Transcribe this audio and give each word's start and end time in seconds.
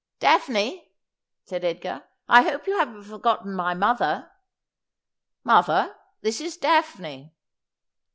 'Daphne,' 0.19 0.89
said 1.45 1.63
Edgar,' 1.63 2.05
I 2.27 2.41
hope 2.41 2.65
you 2.65 2.75
haven't 2.79 3.03
forgotten 3.03 3.53
my 3.53 3.75
mother. 3.75 4.31
Mother, 5.43 5.95
this 6.23 6.41
is 6.41 6.57
Daphne.' 6.57 7.35